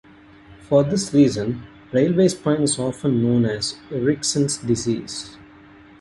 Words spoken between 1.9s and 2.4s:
railway